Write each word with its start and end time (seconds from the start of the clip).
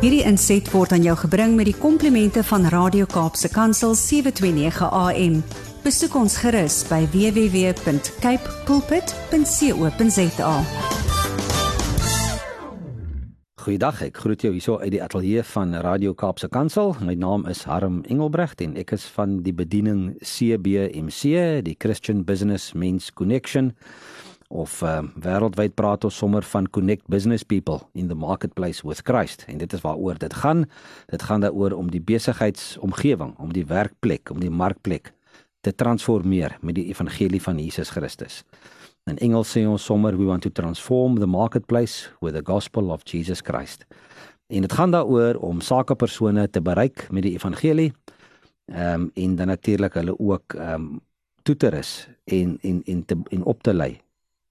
Hierdie 0.00 0.22
inset 0.24 0.64
word 0.72 0.94
aan 0.96 1.02
jou 1.04 1.12
gebring 1.26 1.58
met 1.58 1.66
die 1.68 1.76
komplimente 1.76 2.40
van 2.48 2.62
Radio 2.72 3.04
Kaapse 3.04 3.50
Kansel 3.52 3.92
729 3.92 4.86
AM. 4.96 5.34
Besoek 5.84 6.14
ons 6.16 6.38
gerus 6.40 6.78
by 6.88 7.02
www.cape 7.12 8.54
pulpit.co.za. 8.64 10.54
Goeiedag, 13.60 14.00
ek 14.08 14.22
groet 14.24 14.40
jou 14.40 14.54
hierso 14.56 14.78
uit 14.80 14.94
die 14.96 15.02
ateljee 15.04 15.44
van 15.52 15.76
Radio 15.84 16.16
Kaapse 16.16 16.48
Kansel. 16.48 16.94
My 17.04 17.12
naam 17.12 17.44
is 17.44 17.66
Harm 17.68 18.00
Engelbrecht 18.08 18.64
en 18.64 18.80
ek 18.80 18.96
is 18.96 19.04
van 19.18 19.42
die 19.44 19.52
bediening 19.52 20.14
CBMC, 20.24 21.60
die 21.68 21.76
Christian 21.76 22.24
Business 22.24 22.72
Men's 22.72 23.12
Connection 23.12 23.74
of 24.50 24.80
uh, 24.82 24.98
wêreldwyd 25.22 25.76
praat 25.78 26.04
ons 26.04 26.16
sommer 26.18 26.42
van 26.42 26.66
connect 26.74 27.06
business 27.08 27.44
people 27.46 27.78
in 27.94 28.08
the 28.10 28.18
marketplace 28.18 28.82
with 28.86 29.02
Christ. 29.06 29.44
En 29.46 29.58
dit 29.62 29.72
is 29.72 29.82
waaroor 29.84 30.18
dit 30.18 30.34
gaan. 30.42 30.64
Dit 31.06 31.22
gaan 31.22 31.40
daaroor 31.40 31.76
om 31.78 31.90
die 31.90 32.02
besigheidsomgewing 32.02 33.36
om 33.38 33.54
die 33.54 33.66
werkplek 33.66 34.30
om 34.34 34.42
die 34.42 34.50
markplek 34.50 35.12
te 35.60 35.74
transformeer 35.74 36.56
met 36.60 36.74
die 36.74 36.88
evangelie 36.90 37.42
van 37.42 37.58
Jesus 37.62 37.94
Christus. 37.94 38.42
In 39.06 39.18
Engels 39.22 39.54
sê 39.54 39.62
ons 39.68 39.84
sommer 39.84 40.16
we 40.18 40.26
want 40.26 40.42
to 40.42 40.50
transform 40.50 41.20
the 41.20 41.30
marketplace 41.30 42.10
with 42.20 42.34
the 42.34 42.44
gospel 42.44 42.90
of 42.90 43.06
Jesus 43.06 43.40
Christ. 43.46 43.86
En 44.50 44.66
dit 44.66 44.72
gaan 44.72 44.90
daaroor 44.90 45.38
om 45.46 45.60
sakepersone 45.60 46.50
te 46.50 46.60
bereik 46.60 47.06
met 47.10 47.22
die 47.22 47.36
evangelie 47.38 47.92
ehm 48.70 49.06
um, 49.06 49.10
en 49.14 49.36
dan 49.36 49.46
natuurlik 49.46 49.94
hulle 49.94 50.18
ook 50.18 50.54
ehm 50.58 50.74
um, 50.74 51.00
toe 51.42 51.56
te 51.56 51.68
rus 51.68 52.08
en 52.24 52.58
en 52.62 52.82
en 52.84 53.04
te 53.04 53.16
en 53.30 53.44
op 53.44 53.62
te 53.62 53.74
lei 53.74 54.00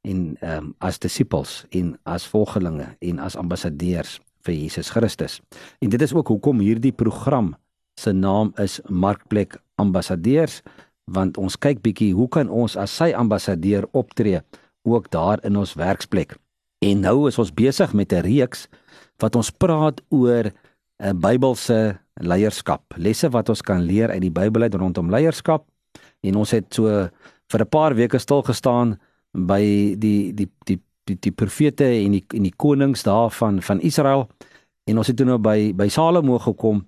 en 0.02 0.38
ehm 0.40 0.58
um, 0.58 0.74
as 0.80 1.00
disippels 1.00 1.66
en 1.70 1.98
as 2.04 2.28
volgelinge 2.28 2.96
en 3.00 3.20
as 3.20 3.36
ambassadeurs 3.36 4.20
vir 4.48 4.54
Jesus 4.54 4.90
Christus. 4.90 5.42
En 5.80 5.90
dit 5.90 6.02
is 6.02 6.14
ook 6.14 6.28
hoekom 6.28 6.60
hierdie 6.60 6.96
program 6.96 7.56
se 8.00 8.12
naam 8.12 8.54
is 8.58 8.80
Markplek 8.88 9.58
Ambassadeurs 9.76 10.62
want 11.10 11.38
ons 11.38 11.58
kyk 11.58 11.82
bietjie 11.82 12.14
hoe 12.14 12.30
kan 12.30 12.50
ons 12.50 12.78
as 12.78 12.94
sy 12.96 13.12
ambassadeur 13.18 13.88
optree 13.98 14.42
ook 14.88 15.10
daar 15.12 15.42
in 15.44 15.58
ons 15.58 15.74
werksplek. 15.74 16.36
En 16.86 17.02
nou 17.04 17.28
is 17.28 17.40
ons 17.42 17.52
besig 17.52 17.94
met 17.94 18.14
'n 18.14 18.24
reeks 18.24 18.68
wat 19.20 19.36
ons 19.36 19.52
praat 19.52 20.02
oor 20.10 20.46
'n 20.46 20.54
uh, 21.04 21.14
Bybelse 21.14 22.00
leierskap. 22.22 22.84
Lesse 22.96 23.30
wat 23.30 23.50
ons 23.50 23.62
kan 23.62 23.82
leer 23.82 24.10
uit 24.10 24.22
die 24.22 24.32
Bybel 24.32 24.62
uit 24.62 24.76
rondom 24.76 25.10
leierskap. 25.10 25.66
En 26.22 26.36
ons 26.36 26.52
het 26.52 26.74
so 26.74 27.10
vir 27.52 27.62
'n 27.62 27.70
paar 27.70 27.96
weke 27.96 28.18
stil 28.18 28.42
gestaan 28.42 29.00
by 29.34 29.62
die 29.98 30.34
die 30.34 30.50
die 30.66 30.80
die 31.10 31.18
die 31.20 31.32
profete 31.32 31.86
en 31.86 32.18
die 32.18 32.26
en 32.34 32.44
die 32.44 32.56
konings 32.56 33.04
daar 33.04 33.32
van 33.32 33.80
Israel 33.82 34.28
en 34.86 34.98
ons 34.98 35.08
het 35.08 35.18
toe 35.18 35.26
nou 35.26 35.38
by 35.38 35.74
by 35.78 35.88
Salomo 35.90 36.40
gekom 36.40 36.84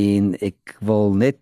en 0.00 0.34
ek 0.40 0.76
wil 0.80 1.14
net 1.14 1.38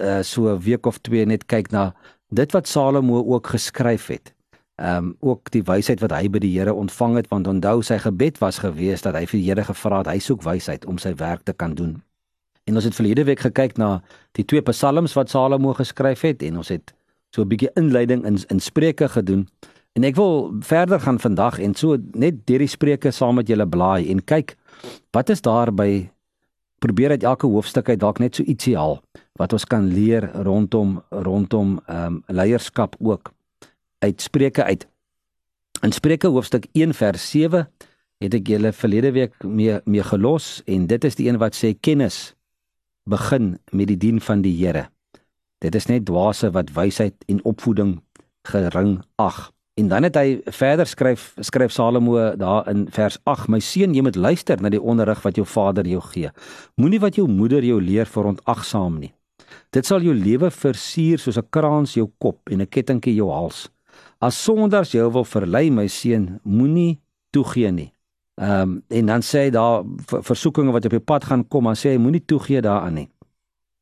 uh, 0.00 0.22
so 0.22 0.48
'n 0.52 0.60
week 0.60 0.86
of 0.86 0.98
twee 0.98 1.26
net 1.26 1.46
kyk 1.46 1.70
na 1.72 1.94
dit 2.28 2.52
wat 2.52 2.68
Salomo 2.68 3.22
ook 3.24 3.46
geskryf 3.46 4.06
het. 4.06 4.34
Ehm 4.76 4.96
um, 4.96 5.16
ook 5.20 5.50
die 5.50 5.62
wysheid 5.62 6.00
wat 6.00 6.12
hy 6.12 6.28
by 6.28 6.38
die 6.38 6.58
Here 6.58 6.74
ontvang 6.74 7.16
het 7.16 7.28
want 7.28 7.46
onthou 7.46 7.82
sy 7.82 7.98
gebed 7.98 8.38
was 8.38 8.58
gewees 8.58 9.02
dat 9.02 9.14
hy 9.14 9.24
vir 9.26 9.40
die 9.40 9.46
Here 9.48 9.64
gevra 9.64 9.98
het 9.98 10.06
hy 10.06 10.18
soek 10.18 10.42
wysheid 10.42 10.84
om 10.84 10.98
sy 10.98 11.14
werk 11.14 11.42
te 11.44 11.52
kan 11.52 11.74
doen. 11.74 12.02
En 12.64 12.74
ons 12.74 12.84
het 12.84 12.94
verlede 12.94 13.24
week 13.24 13.40
gekyk 13.40 13.78
na 13.78 14.02
die 14.32 14.44
twee 14.44 14.62
psalms 14.62 15.14
wat 15.14 15.30
Salomo 15.30 15.72
geskryf 15.72 16.20
het 16.20 16.42
en 16.42 16.56
ons 16.56 16.68
het 16.68 16.92
so 17.36 17.44
'n 17.44 17.52
bietjie 17.52 17.72
inleiding 17.76 18.24
in 18.24 18.38
in 18.48 18.60
Spreuke 18.60 19.08
gedoen. 19.08 19.48
En 19.96 20.04
ek 20.04 20.16
wil 20.16 20.52
verder 20.60 21.00
gaan 21.00 21.20
vandag 21.20 21.58
en 21.58 21.74
so 21.74 21.96
net 22.12 22.46
deur 22.46 22.58
die 22.58 22.68
Spreuke 22.68 23.10
saam 23.10 23.34
met 23.34 23.48
julle 23.48 23.66
blaai 23.68 24.10
en 24.10 24.24
kyk 24.24 24.56
wat 25.12 25.30
is 25.30 25.40
daar 25.40 25.72
by 25.72 26.08
probeer 26.84 27.10
uit 27.10 27.24
elke 27.24 27.46
hoofstuk 27.46 27.88
uit 27.88 28.00
dalk 28.00 28.18
net 28.18 28.36
so 28.36 28.44
ietsie 28.44 28.76
haal 28.76 29.00
wat 29.40 29.52
ons 29.52 29.64
kan 29.64 29.88
leer 29.88 30.28
rondom 30.44 31.00
rondom 31.10 31.80
ehm 31.86 32.06
um, 32.06 32.22
leierskap 32.28 32.96
ook 32.98 33.32
uit 33.98 34.20
Spreuke 34.20 34.64
uit. 34.64 34.86
In 35.82 35.92
Spreuke 35.92 36.28
hoofstuk 36.28 36.66
1 36.72 36.94
vers 36.94 37.30
7 37.30 37.68
het 38.18 38.34
ek 38.34 38.48
julle 38.48 38.72
verlede 38.72 39.12
week 39.12 39.44
mee 39.44 39.80
mee 39.84 40.02
gelos 40.02 40.62
en 40.66 40.86
dit 40.86 41.04
is 41.04 41.16
die 41.16 41.28
een 41.28 41.40
wat 41.40 41.56
sê 41.56 41.72
kennis 41.80 42.34
begin 43.04 43.56
met 43.72 43.88
die 43.88 43.96
dien 43.96 44.20
van 44.20 44.42
die 44.42 44.56
Here. 44.56 44.88
Dit 45.58 45.74
is 45.74 45.86
net 45.86 46.04
dwaase 46.04 46.50
wat 46.50 46.72
wysheid 46.76 47.14
en 47.26 47.44
opvoeding 47.44 48.00
gering 48.46 49.02
ag. 49.16 49.50
En 49.76 49.88
dan 49.88 50.02
het 50.02 50.16
hy 50.16 50.40
verder 50.56 50.88
skryf 50.88 51.34
skryf 51.44 51.72
Salomo 51.72 52.36
daar 52.36 52.68
in 52.68 52.86
vers 52.90 53.18
8: 53.24 53.48
My 53.52 53.60
seun, 53.60 53.94
jy 53.94 54.02
moet 54.02 54.16
luister 54.16 54.60
na 54.60 54.70
die 54.72 54.80
onderrig 54.80 55.20
wat 55.24 55.36
jou 55.36 55.46
vader 55.46 55.86
jou 55.88 56.00
gee. 56.00 56.30
Moenie 56.80 57.00
wat 57.00 57.16
jou 57.16 57.28
moeder 57.28 57.64
jou 57.64 57.80
leer 57.82 58.08
verontagsaam 58.08 58.98
nie. 59.00 59.12
Dit 59.70 59.86
sal 59.86 60.00
jou 60.00 60.14
lewe 60.14 60.50
versier 60.50 61.18
soos 61.18 61.36
'n 61.36 61.50
kraans 61.50 61.94
jou 61.94 62.10
kop 62.18 62.48
en 62.50 62.60
'n 62.60 62.66
kettingkie 62.66 63.14
jou 63.14 63.30
hals. 63.30 63.68
As 64.20 64.44
sonders 64.44 64.92
jou 64.92 65.10
wil 65.12 65.24
verlei, 65.24 65.70
my 65.70 65.86
seun, 65.86 66.40
moenie 66.42 66.98
toegee 67.30 67.70
nie. 67.70 67.92
Ehm 68.40 68.62
um, 68.62 68.82
en 68.88 69.06
dan 69.06 69.20
sê 69.20 69.38
hy 69.38 69.50
daar 69.50 69.84
versoekinge 70.06 70.72
wat 70.72 70.84
op 70.84 70.92
jou 70.92 71.00
pad 71.00 71.24
gaan 71.24 71.48
kom, 71.48 71.64
dan 71.64 71.74
sê 71.74 71.90
hy 71.90 71.98
moenie 71.98 72.24
toegee 72.24 72.60
daaraan 72.60 72.94
nie. 72.94 73.08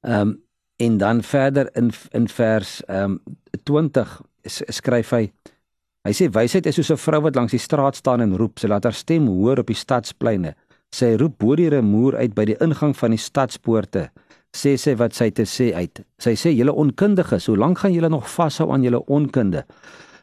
Ehm 0.03 0.21
um, 0.21 0.44
en 0.77 0.99
dan 0.99 1.23
verder 1.23 1.69
in 1.73 1.91
in 2.11 2.29
vers 2.29 2.83
ehm 2.87 3.11
um, 3.11 3.23
20 3.63 4.21
skryf 4.69 5.11
hy 5.11 5.25
hy 6.05 6.13
sê 6.13 6.29
wysheid 6.29 6.67
is 6.67 6.75
soos 6.75 6.91
'n 6.93 7.01
vrou 7.01 7.21
wat 7.23 7.37
langs 7.37 7.55
die 7.55 7.63
straat 7.63 7.97
staan 7.97 8.21
en 8.21 8.37
roep. 8.37 8.59
Sy 8.59 8.69
laat 8.69 8.85
haar 8.85 8.93
stem 8.93 9.27
hoor 9.27 9.59
op 9.59 9.67
die 9.67 9.83
stadspleine. 9.85 10.55
Sy 10.93 11.17
roep 11.17 11.39
bo 11.39 11.57
die 11.57 11.69
remoer 11.69 12.17
uit 12.17 12.35
by 12.35 12.45
die 12.45 12.61
ingang 12.61 12.95
van 12.97 13.11
die 13.11 13.19
stadspoorte 13.19 14.11
sê 14.55 14.77
sy 14.79 14.95
wat 14.95 15.15
sy 15.15 15.31
te 15.31 15.43
sê 15.43 15.73
uit. 15.75 16.03
Sy 16.19 16.35
sê 16.39 16.53
julle 16.55 16.73
onkundiges 16.73 17.47
hoe 17.47 17.57
lank 17.57 17.79
gaan 17.79 17.93
julle 17.93 18.09
nog 18.09 18.29
vashou 18.31 18.71
aan 18.73 18.83
julle 18.83 19.03
onkunde? 19.07 19.65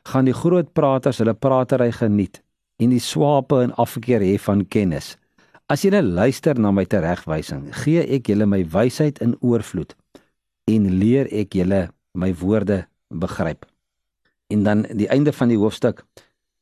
Gaan 0.07 0.25
die 0.25 0.33
groot 0.33 0.73
praters 0.73 1.19
hulle 1.19 1.33
pratery 1.33 1.91
geniet 1.91 2.41
en 2.79 2.89
die 2.89 2.99
swape 2.99 3.63
in 3.63 3.73
afkeer 3.77 4.21
hê 4.21 4.37
van 4.39 4.65
kennis? 4.65 5.17
As 5.67 5.81
julle 5.81 6.01
luister 6.01 6.59
na 6.59 6.71
my 6.71 6.85
teregwysing 6.85 7.69
gee 7.83 8.03
ek 8.03 8.27
julle 8.27 8.45
my 8.45 8.63
wysheid 8.63 9.19
in 9.21 9.35
oorvloed 9.41 9.95
en 10.71 10.89
leer 11.01 11.29
ek 11.31 11.55
julle 11.59 11.87
my 12.13 12.31
woorde 12.41 12.85
begryp. 13.09 13.65
En 14.51 14.63
dan 14.63 14.85
die 14.97 15.09
einde 15.11 15.33
van 15.33 15.51
die 15.51 15.59
hoofstuk 15.59 16.03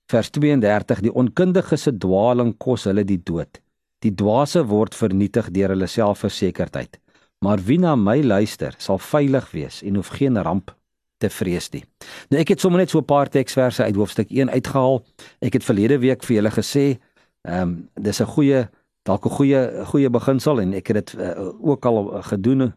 vers 0.10 0.30
32 0.34 1.04
die 1.06 1.14
onkundige 1.14 1.78
se 1.78 1.94
dwaaling 1.98 2.56
kos 2.58 2.88
hulle 2.90 3.06
die 3.06 3.22
dood. 3.24 3.62
Die 4.06 4.14
dwaase 4.16 4.64
word 4.70 4.96
vernietig 4.96 5.52
deur 5.54 5.74
hulle 5.76 5.88
selfversekerdheid. 5.90 7.00
Maar 7.46 7.62
wie 7.68 7.80
na 7.80 7.96
my 7.96 8.20
luister, 8.24 8.76
sal 8.78 9.00
veilig 9.00 9.52
wees 9.52 9.82
en 9.84 10.00
hoef 10.00 10.12
geen 10.18 10.38
ramp 10.44 10.74
te 11.20 11.30
vrees 11.32 11.70
nie. 11.74 11.84
Nou 12.32 12.40
ek 12.42 12.54
het 12.54 12.64
sommer 12.64 12.80
net 12.80 12.92
so 12.92 13.00
'n 13.00 13.06
paar 13.06 13.30
teksverse 13.30 13.84
uit 13.84 13.96
hoofstuk 13.96 14.32
1 14.32 14.50
uitgehaal. 14.50 15.04
Ek 15.42 15.54
het 15.54 15.64
verlede 15.64 16.00
week 16.00 16.24
vir 16.24 16.36
julle 16.36 16.52
gesê, 16.52 17.00
ehm 17.44 17.62
um, 17.62 17.90
dis 17.96 18.22
'n 18.22 18.26
goeie 18.26 18.70
dalk 19.04 19.26
'n 19.26 19.30
goeie 19.30 19.86
goeie 19.86 20.10
beginsel 20.10 20.62
en 20.62 20.74
ek 20.74 20.88
het 20.88 20.96
dit 20.96 21.20
uh, 21.20 21.50
ook 21.62 21.86
al 21.86 22.22
gedoen 22.24 22.74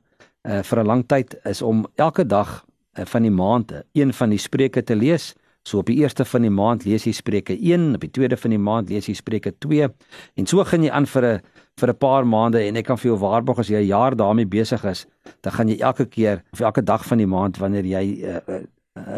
uh, 0.49 0.63
vir 0.63 0.79
'n 0.83 0.87
lang 0.87 1.07
tyd 1.07 1.37
is 1.45 1.63
om 1.63 1.87
elke 1.97 2.27
dag 2.27 2.65
uh, 2.99 3.05
van 3.05 3.23
die 3.23 3.31
maand 3.31 3.73
een 3.93 4.13
van 4.13 4.31
die 4.31 4.39
spreuke 4.39 4.83
te 4.83 4.97
lees. 4.97 5.35
So 5.63 5.79
op 5.79 5.87
die 5.87 6.01
eerste 6.03 6.25
van 6.25 6.43
die 6.43 6.51
maand 6.51 6.85
lees 6.85 7.05
jy 7.07 7.13
Spreuke 7.15 7.55
1, 7.55 7.95
op 7.95 8.01
die 8.03 8.11
tweede 8.11 8.37
van 8.37 8.51
die 8.51 8.59
maand 8.59 8.89
lees 8.91 9.07
jy 9.07 9.15
Spreuke 9.15 9.53
2 9.63 9.87
en 10.35 10.47
so 10.47 10.65
gaan 10.65 10.83
jy 10.83 10.91
aan 10.91 11.07
vir 11.07 11.27
'n 11.27 11.41
vir 11.79 11.89
'n 11.89 11.97
paar 11.97 12.27
maande 12.27 12.59
en 12.59 12.77
ek 12.77 12.87
kan 12.87 12.99
vir 12.99 13.11
jou 13.11 13.19
waarborg 13.19 13.59
as 13.59 13.69
jy 13.69 13.79
'n 13.79 13.87
jaar 13.87 14.17
daarmee 14.17 14.47
besig 14.47 14.85
is, 14.85 15.07
dan 15.43 15.53
gaan 15.53 15.69
jy 15.69 15.79
elke 15.81 16.07
keer 16.07 16.43
of 16.53 16.61
elke 16.61 16.83
dag 16.83 17.07
van 17.07 17.19
die 17.19 17.27
maand 17.27 17.59
wanneer 17.59 17.85
jy 17.85 18.25
uh, 18.25 18.41
uh, 18.49 18.61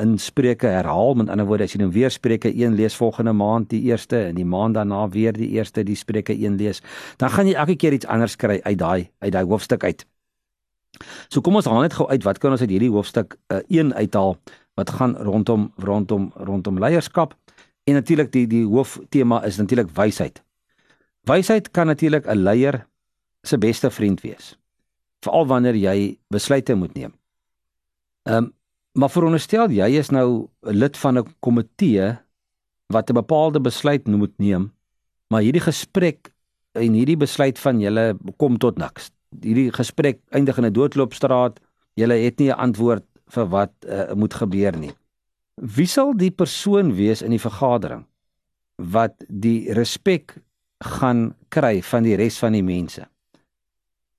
in 0.00 0.18
Spreuke 0.18 0.66
herhaal, 0.66 1.14
met 1.14 1.28
ander 1.28 1.46
woorde 1.46 1.64
as 1.64 1.72
jy 1.72 1.80
nou 1.80 1.90
weer 1.90 2.10
Spreuke 2.10 2.52
1 2.52 2.74
lees 2.74 2.94
volgende 2.94 3.32
maand 3.32 3.70
die 3.70 3.82
eerste 3.82 4.28
en 4.28 4.34
die 4.34 4.44
maand 4.44 4.74
daarna 4.74 5.08
weer 5.08 5.32
die 5.32 5.48
eerste 5.48 5.82
die 5.82 5.96
Spreuke 5.96 6.32
1 6.32 6.56
lees, 6.56 6.82
dan 7.16 7.30
gaan 7.30 7.46
jy 7.46 7.54
elke 7.54 7.76
keer 7.76 7.92
iets 7.92 8.06
anders 8.06 8.36
kry 8.36 8.60
uit 8.62 8.78
daai 8.78 9.08
uit 9.18 9.32
daai 9.32 9.44
hoofstuk 9.44 9.84
uit. 9.84 10.04
So 11.28 11.40
kom 11.40 11.56
ons 11.56 11.66
haal 11.66 11.82
net 11.84 11.96
gou 11.96 12.06
uit 12.08 12.24
wat 12.24 12.38
kan 12.38 12.54
ons 12.54 12.60
uit 12.60 12.70
hierdie 12.70 12.92
hoofstuk 12.92 13.36
1 13.48 13.62
uh, 13.68 13.78
eh, 13.80 14.04
uithaal 14.04 14.36
wat 14.78 14.90
gaan 14.90 15.16
rondom 15.16 15.72
rondom 15.76 16.32
rondom 16.34 16.78
leierskap 16.78 17.34
en 17.84 17.94
natuurlik 17.94 18.32
die 18.32 18.46
die 18.46 18.64
hooftema 18.66 19.42
is 19.44 19.58
natuurlik 19.60 19.92
wysheid. 19.94 20.42
Wysheid 21.28 21.70
kan 21.70 21.86
natuurlik 21.86 22.26
'n 22.26 22.42
leier 22.42 22.86
se 23.42 23.58
beste 23.58 23.90
vriend 23.90 24.20
wees. 24.20 24.58
Veral 25.20 25.46
wanneer 25.46 25.74
jy 25.74 26.18
besluite 26.28 26.74
moet 26.74 26.94
neem. 26.94 27.12
Ehm 28.24 28.36
um, 28.36 28.52
maar 28.94 29.10
veronderstel 29.10 29.70
jy 29.70 29.88
is 29.98 30.10
nou 30.10 30.48
'n 30.62 30.76
lid 30.76 30.96
van 30.96 31.18
'n 31.18 31.34
komitee 31.40 32.18
wat 32.86 33.10
'n 33.10 33.14
bepaalde 33.14 33.60
besluit 33.60 34.06
moet 34.06 34.38
neem, 34.38 34.72
maar 35.28 35.42
hierdie 35.42 35.60
gesprek 35.60 36.32
en 36.72 36.92
hierdie 36.92 37.16
besluit 37.16 37.58
van 37.58 37.80
julle 37.80 38.16
kom 38.36 38.58
tot 38.58 38.78
niks 38.78 39.13
hierdie 39.40 39.72
gesprek 39.72 40.20
eindig 40.30 40.58
in 40.58 40.64
'n 40.64 40.72
doodloopstraat. 40.72 41.60
Julle 41.94 42.14
het 42.14 42.38
nie 42.38 42.50
'n 42.50 42.58
antwoord 42.58 43.04
vir 43.28 43.46
wat 43.48 43.72
uh, 43.86 44.12
moet 44.14 44.34
gebeur 44.34 44.76
nie. 44.78 44.92
Wie 45.54 45.86
sal 45.86 46.14
die 46.16 46.30
persoon 46.30 46.94
wees 46.94 47.22
in 47.22 47.30
die 47.30 47.40
vergadering 47.40 48.04
wat 48.76 49.24
die 49.28 49.72
respek 49.72 50.42
gaan 50.84 51.34
kry 51.48 51.82
van 51.82 52.02
die 52.02 52.16
res 52.16 52.38
van 52.38 52.52
die 52.52 52.62
mense. 52.62 53.06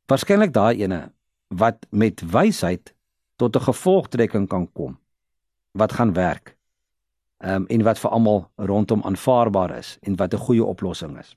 Waarskynlik 0.08 0.54
daai 0.54 0.82
ene 0.82 1.12
wat 1.48 1.86
met 1.90 2.22
wysheid 2.22 2.94
tot 3.36 3.56
'n 3.56 3.68
gevolgtrekking 3.70 4.48
kan 4.48 4.72
kom 4.72 4.98
wat 5.72 5.94
gaan 5.94 6.14
werk. 6.14 6.58
Ehm 7.38 7.56
um, 7.56 7.66
en 7.68 7.84
wat 7.84 8.00
vir 8.00 8.12
almal 8.12 8.50
rondom 8.56 9.04
aanvaarbaar 9.04 9.78
is 9.78 9.98
en 10.02 10.16
wat 10.16 10.34
'n 10.34 10.38
goeie 10.38 10.64
oplossing 10.64 11.20
is. 11.20 11.36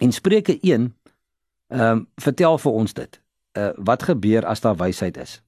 En 0.00 0.12
Spreuke 0.12 0.58
1 0.60 0.96
ehm 1.68 1.98
um, 1.98 2.06
vertel 2.16 2.58
vir 2.58 2.72
ons 2.72 2.94
dit. 2.94 3.20
Uh 3.58 3.72
wat 3.76 4.02
gebeur 4.02 4.46
as 4.46 4.60
daar 4.60 4.76
wysheid 4.76 5.16
is? 5.16 5.42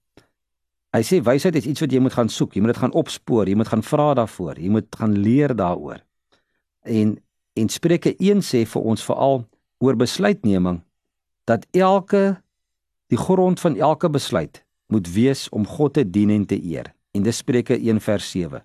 Hy 0.90 1.02
sê 1.06 1.20
wysheid 1.22 1.54
is 1.54 1.66
iets 1.70 1.80
wat 1.80 1.92
jy 1.92 2.00
moet 2.02 2.14
gaan 2.16 2.28
soek, 2.28 2.54
jy 2.54 2.60
moet 2.64 2.74
dit 2.74 2.82
gaan 2.82 2.94
opspoor, 2.98 3.48
jy 3.48 3.54
moet 3.54 3.68
gaan 3.70 3.82
vra 3.86 4.14
daarvoor, 4.18 4.58
jy 4.58 4.70
moet 4.74 4.96
gaan 4.98 5.14
leer 5.18 5.54
daaroor. 5.56 6.02
En 6.82 7.18
en 7.58 7.68
Spreuke 7.68 8.14
1 8.18 8.42
sê 8.46 8.64
vir 8.66 8.82
ons 8.82 9.04
veral 9.04 9.44
oor 9.78 9.96
besluitneming 9.98 10.80
dat 11.50 11.66
elke 11.74 12.40
die 13.10 13.18
grond 13.18 13.60
van 13.60 13.76
elke 13.76 14.10
besluit 14.10 14.62
moet 14.90 15.08
wees 15.14 15.48
om 15.48 15.66
God 15.66 15.94
te 15.94 16.04
dien 16.04 16.30
en 16.30 16.46
te 16.46 16.58
eer. 16.58 16.92
En 17.14 17.22
dis 17.22 17.36
Spreuke 17.36 17.78
1 17.78 18.00
vers 18.00 18.30
7. 18.30 18.62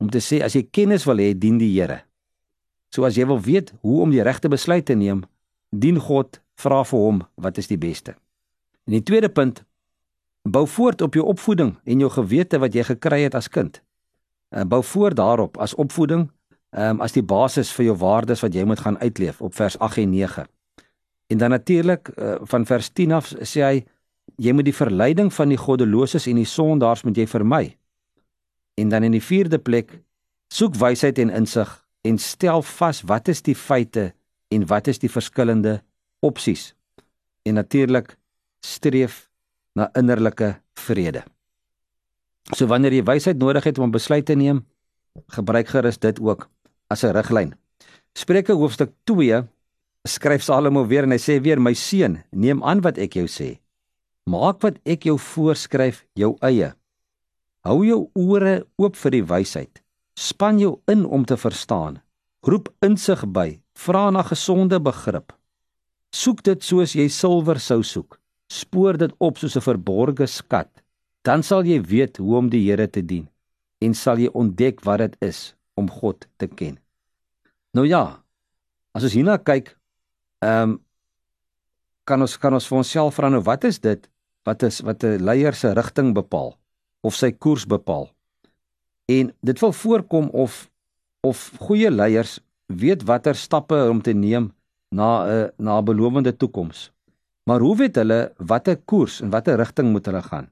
Om 0.00 0.10
te 0.10 0.22
sê 0.22 0.40
as 0.42 0.56
jy 0.56 0.64
kennis 0.70 1.04
wil 1.06 1.20
hê, 1.22 1.32
dien 1.38 1.58
die 1.60 1.70
Here. 1.74 2.00
So 2.90 3.06
as 3.06 3.18
jy 3.18 3.26
wil 3.30 3.38
weet 3.42 3.72
hoe 3.84 4.00
om 4.02 4.14
die 4.14 4.22
regte 4.26 4.50
besluit 4.50 4.86
te 4.88 4.96
neem, 4.98 5.22
dien 5.70 6.00
God, 6.02 6.40
vra 6.60 6.82
vir 6.84 7.04
hom 7.06 7.22
wat 7.40 7.58
is 7.58 7.70
die 7.70 7.78
beste. 7.80 8.14
En 8.86 8.96
die 8.96 9.04
tweede 9.06 9.28
punt 9.28 9.62
bou 10.48 10.66
voort 10.66 11.02
op 11.02 11.14
jou 11.14 11.24
opvoeding 11.26 11.74
en 11.84 12.00
jou 12.00 12.10
gewete 12.10 12.58
wat 12.58 12.74
jy 12.74 12.84
gekry 12.88 13.22
het 13.26 13.34
as 13.34 13.48
kind. 13.48 13.82
Uh, 14.50 14.64
bou 14.64 14.82
voort 14.82 15.16
daarop 15.16 15.58
as 15.60 15.74
opvoeding, 15.74 16.28
um, 16.70 17.00
as 17.00 17.14
die 17.14 17.22
basis 17.22 17.72
vir 17.76 17.90
jou 17.90 17.96
waardes 18.00 18.42
wat 18.42 18.54
jy 18.54 18.64
moet 18.66 18.80
gaan 18.80 18.98
uitleef 18.98 19.40
op 19.40 19.54
vers 19.54 19.78
8 19.78 20.02
en 20.04 20.10
9. 20.10 20.46
En 21.30 21.38
dan 21.38 21.50
natuurlik 21.50 22.10
uh, 22.16 22.34
van 22.50 22.66
vers 22.66 22.90
10 22.90 23.12
af 23.12 23.32
sê 23.42 23.62
hy 23.62 23.74
jy 24.40 24.54
moet 24.56 24.66
die 24.66 24.74
verleiding 24.74 25.30
van 25.34 25.52
die 25.52 25.60
goddeloses 25.60 26.26
en 26.30 26.40
die 26.40 26.48
sondaars 26.48 27.04
moet 27.04 27.18
jy 27.18 27.26
vermy. 27.30 27.64
En 28.80 28.88
dan 28.88 29.04
in 29.06 29.14
die 29.14 29.22
vierde 29.22 29.58
plek 29.58 30.00
soek 30.50 30.74
wysheid 30.80 31.18
en 31.18 31.30
insig 31.30 31.70
en 32.06 32.18
stel 32.18 32.62
vas 32.62 33.02
wat 33.06 33.28
is 33.28 33.42
die 33.46 33.54
feite 33.54 34.10
en 34.50 34.66
wat 34.66 34.88
is 34.88 34.98
die 34.98 35.10
verskillende 35.12 35.80
opsies. 36.20 36.74
En 37.42 37.54
natuurlik 37.54 38.16
streef 38.60 39.28
na 39.74 39.90
innerlike 39.96 40.60
vrede. 40.74 41.24
So 42.56 42.66
wanneer 42.66 42.92
jy 42.92 43.04
wysheid 43.06 43.38
nodig 43.38 43.64
het 43.64 43.78
om 43.78 43.88
'n 43.88 43.96
besluit 43.96 44.26
te 44.26 44.34
neem, 44.34 44.66
gebruik 45.28 45.68
gerus 45.68 45.98
dit 45.98 46.20
ook 46.20 46.48
as 46.88 47.04
'n 47.04 47.12
riglyn. 47.12 47.54
Spreuke 48.14 48.52
hoofstuk 48.52 48.90
2 49.04 49.48
skryf 50.04 50.42
Salomo 50.42 50.86
weer 50.86 51.02
en 51.02 51.10
hy 51.10 51.18
sê 51.18 51.40
weer 51.40 51.60
my 51.60 51.74
seun, 51.74 52.22
neem 52.30 52.62
aan 52.62 52.80
wat 52.80 52.98
ek 52.98 53.14
jou 53.14 53.26
sê. 53.26 53.58
Maak 54.26 54.60
wat 54.62 54.78
ek 54.84 55.04
jou 55.04 55.18
voorskryf 55.18 56.04
jou 56.14 56.36
eie. 56.40 56.74
Hou 57.64 57.84
jou 57.84 58.10
ore 58.14 58.66
oop 58.76 58.96
vir 58.96 59.10
die 59.10 59.24
wysheid. 59.24 59.82
Span 60.14 60.58
jou 60.58 60.80
in 60.88 61.04
om 61.04 61.24
te 61.24 61.36
verstaan. 61.36 62.00
Roep 62.42 62.68
insig 62.80 63.24
by, 63.26 63.60
vra 63.74 64.10
na 64.10 64.22
gesonde 64.22 64.80
begrip. 64.80 65.32
Soek 66.10 66.42
dit 66.42 66.62
soos 66.62 66.94
jy 66.94 67.08
silwer 67.08 67.58
sou 67.58 67.82
soek 67.82 68.20
spoor 68.50 68.98
dit 68.98 69.12
op 69.22 69.38
soos 69.38 69.56
'n 69.56 69.62
verborgde 69.62 70.26
skat, 70.26 70.68
dan 71.22 71.42
sal 71.42 71.62
jy 71.64 71.80
weet 71.80 72.16
hoe 72.16 72.36
om 72.36 72.48
die 72.50 72.66
Here 72.66 72.86
te 72.90 73.02
dien 73.02 73.28
en 73.80 73.94
sal 73.94 74.18
jy 74.18 74.28
ontdek 74.34 74.84
wat 74.84 74.98
dit 74.98 75.16
is 75.20 75.54
om 75.74 75.88
God 75.88 76.26
te 76.36 76.46
ken. 76.46 76.78
Nou 77.72 77.86
ja, 77.86 78.22
as 78.92 79.04
ons 79.04 79.12
hierna 79.12 79.38
kyk, 79.38 79.76
ehm 80.42 80.62
um, 80.62 80.80
kan 82.04 82.20
ons 82.20 82.36
kan 82.36 82.54
ons 82.54 82.66
vir 82.66 82.78
onsself 82.78 83.14
vra 83.14 83.28
nou 83.30 83.42
wat 83.46 83.64
is 83.64 83.78
dit 83.78 84.08
wat 84.44 84.62
is 84.62 84.80
wat 84.80 85.04
'n 85.04 85.22
leier 85.22 85.54
se 85.54 85.72
rigting 85.72 86.14
bepaal 86.14 86.58
of 87.02 87.14
sy 87.14 87.30
koers 87.30 87.66
bepaal. 87.66 88.10
En 89.08 89.32
dit 89.42 89.60
wil 89.60 89.72
voorkom 89.72 90.28
of 90.30 90.70
of 91.20 91.52
goeie 91.60 91.90
leiers 91.90 92.40
weet 92.66 93.02
watter 93.02 93.34
stappe 93.34 93.88
om 93.90 94.02
te 94.02 94.12
neem 94.12 94.52
na 94.90 95.24
'n 95.26 95.50
na 95.56 95.78
'n 95.78 95.84
belowende 95.84 96.36
toekoms. 96.36 96.90
Maar 97.44 97.60
hoe 97.60 97.76
weet 97.76 97.96
hulle 97.96 98.32
watter 98.36 98.76
koers 98.76 99.20
en 99.20 99.30
watter 99.30 99.56
rigting 99.56 99.90
moet 99.90 100.06
hulle 100.06 100.22
gaan? 100.22 100.50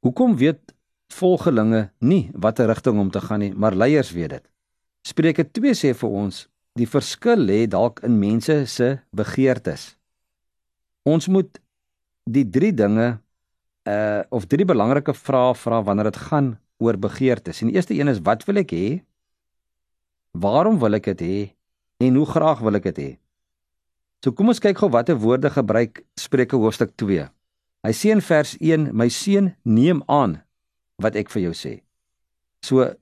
Hoekom 0.00 0.36
weet 0.36 0.74
volgelinge 1.08 1.90
nie 1.98 2.30
watter 2.34 2.66
rigting 2.66 2.98
om 2.98 3.10
te 3.10 3.20
gaan 3.20 3.38
nie, 3.38 3.54
maar 3.54 3.74
leiers 3.74 4.10
weet 4.10 4.30
dit? 4.30 4.44
Spreuke 5.02 5.44
2 5.50 5.74
sê 5.74 5.94
vir 5.94 6.10
ons, 6.10 6.48
die 6.74 6.86
verskil 6.86 7.38
lê 7.38 7.66
dalk 7.66 8.02
in 8.02 8.18
mense 8.18 8.66
se 8.66 8.98
begeertes. 9.10 9.96
Ons 11.02 11.28
moet 11.28 11.60
die 12.24 12.44
drie 12.50 12.72
dinge 12.74 13.18
uh 13.86 14.22
of 14.30 14.46
drie 14.50 14.66
belangrike 14.66 15.14
vrae 15.14 15.54
vra 15.54 15.82
wanneer 15.82 16.10
dit 16.10 16.16
gaan 16.28 16.56
oor 16.82 16.98
begeertes. 16.98 17.62
En 17.62 17.70
die 17.70 17.76
eerste 17.76 17.94
een 17.94 18.08
is 18.08 18.18
wat 18.22 18.44
wil 18.44 18.58
ek 18.58 18.74
hê? 18.74 18.88
Waarom 20.34 20.78
wil 20.82 20.98
ek 20.98 21.12
dit 21.14 21.22
hê? 21.22 21.38
En 22.06 22.18
hoe 22.18 22.26
graag 22.26 22.60
wil 22.66 22.74
ek 22.74 22.90
dit 22.90 22.98
hê? 22.98 23.10
So 24.24 24.32
kom 24.32 24.48
ons 24.48 24.60
kyk 24.62 24.78
gou 24.80 24.90
watter 24.90 25.18
woorde 25.20 25.50
gebruik 25.52 26.02
Spreuke 26.18 26.56
hoofstuk 26.56 26.94
2. 26.96 27.28
Hy 27.86 27.92
sê 27.94 28.10
in 28.10 28.22
vers 28.24 28.56
1: 28.60 28.90
"My 28.92 29.08
seun, 29.08 29.54
neem 29.64 30.02
aan 30.08 30.42
wat 30.98 31.16
ek 31.16 31.30
vir 31.30 31.42
jou 31.42 31.54
sê." 31.54 31.82
So 32.62 32.94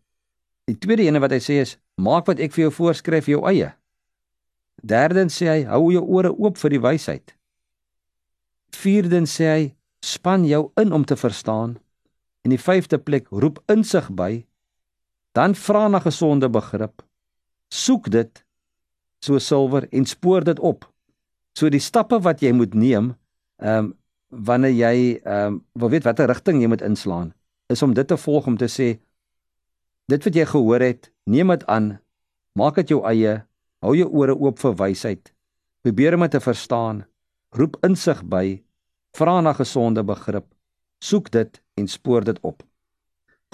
die 0.68 0.76
tweede 0.76 1.06
ene 1.06 1.20
wat 1.20 1.32
hy 1.32 1.40
sê 1.40 1.60
is: 1.62 1.78
"Maak 1.96 2.26
wat 2.26 2.40
ek 2.40 2.52
vir 2.52 2.64
jou 2.64 2.70
voorskryf 2.70 3.28
jou 3.28 3.46
eie." 3.48 3.72
Derdens 4.82 5.40
sê 5.40 5.46
hy: 5.48 5.64
"Hou 5.64 5.92
jou 5.92 6.04
ore 6.04 6.32
oop 6.32 6.58
vir 6.58 6.70
die 6.70 6.82
wysheid." 6.82 7.34
Vierdens 8.72 9.32
sê 9.40 9.46
hy: 9.54 9.74
"Span 10.02 10.44
jou 10.44 10.72
in 10.76 10.92
om 10.92 11.04
te 11.04 11.16
verstaan." 11.16 11.78
En 12.44 12.50
die 12.50 12.60
vyfde 12.60 12.98
plek: 12.98 13.28
"Roep 13.30 13.62
insig 13.68 14.10
by." 14.10 14.44
Dan 15.32 15.54
vra 15.54 15.88
na 15.88 15.98
gesonde 15.98 16.50
begrip. 16.50 17.02
Soek 17.70 18.10
dit 18.10 18.44
so 19.20 19.38
silwer 19.38 19.88
en 19.90 20.04
spoor 20.04 20.44
dit 20.44 20.58
op. 20.58 20.84
So 21.54 21.70
die 21.70 21.82
stappe 21.82 22.18
wat 22.22 22.42
jy 22.42 22.52
moet 22.52 22.74
neem, 22.74 23.14
ehm 23.62 23.78
um, 23.78 23.92
wanneer 24.34 24.72
jy 24.74 24.94
ehm 25.22 25.46
um, 25.46 25.58
wil 25.78 25.90
weet 25.92 26.04
watter 26.04 26.26
rigting 26.26 26.60
jy 26.62 26.68
moet 26.68 26.82
inslaan, 26.82 27.32
is 27.70 27.82
om 27.82 27.94
dit 27.94 28.08
te 28.08 28.16
volg 28.18 28.46
om 28.50 28.56
te 28.58 28.66
sê 28.66 28.96
dit 30.10 30.24
wat 30.26 30.34
jy 30.34 30.44
gehoor 30.44 30.82
het, 30.82 31.12
neem 31.30 31.48
dit 31.54 31.62
aan, 31.70 31.86
maak 32.58 32.76
dit 32.76 32.90
jou 32.90 33.00
eie, 33.08 33.38
hou 33.80 33.94
jou 33.96 34.08
ore 34.10 34.34
oop 34.34 34.58
vir 34.58 34.74
wysheid, 34.82 35.30
probeer 35.86 36.18
om 36.18 36.26
dit 36.26 36.34
te 36.34 36.42
verstaan, 36.42 37.04
roep 37.56 37.78
insig 37.86 38.20
by, 38.28 38.60
vra 39.16 39.38
na 39.40 39.54
gesonde 39.54 40.02
begrip, 40.04 40.46
soek 41.00 41.30
dit 41.30 41.60
en 41.78 41.88
spoor 41.88 42.26
dit 42.26 42.40
op. 42.42 42.62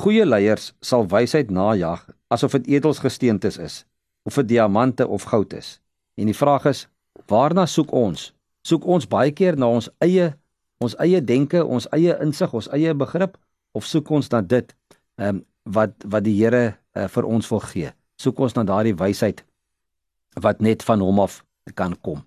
Goeie 0.01 0.25
leiers 0.25 0.73
sal 0.81 1.05
wysheid 1.07 1.51
najag 1.53 2.07
asof 2.33 2.57
dit 2.57 2.73
edelsgesteentes 2.79 3.59
is 3.61 3.85
of 4.25 4.35
dit 4.41 4.49
diamante 4.57 5.07
of 5.07 5.29
goud 5.29 5.53
is. 5.53 5.79
En 6.17 6.27
die 6.27 6.37
vraag 6.37 6.67
is, 6.73 6.87
Waarna 7.29 7.67
soek 7.67 7.93
ons? 7.93 8.33
Soek 8.67 8.87
ons 8.87 9.07
baie 9.09 9.33
keer 9.33 9.57
na 9.57 9.69
ons 9.69 9.91
eie 10.01 10.33
ons 10.81 10.97
eie 10.97 11.21
denke, 11.21 11.61
ons 11.61 11.87
eie 11.93 12.15
insig, 12.25 12.53
ons 12.57 12.69
eie 12.73 12.95
begrip 12.97 13.37
of 13.77 13.85
soek 13.85 14.11
ons 14.11 14.31
na 14.33 14.41
dit 14.41 14.75
ehm 15.21 15.29
um, 15.29 15.45
wat 15.71 15.93
wat 16.09 16.25
die 16.25 16.35
Here 16.39 16.79
uh, 16.97 17.07
vir 17.07 17.27
ons 17.29 17.49
wil 17.51 17.61
gee? 17.61 17.91
Soek 18.17 18.39
ons 18.41 18.57
na 18.57 18.65
daardie 18.65 18.97
wysheid 18.97 19.45
wat 20.41 20.63
net 20.65 20.83
van 20.83 21.03
hom 21.05 21.21
af 21.21 21.43
kan 21.77 21.93
kom. 22.01 22.23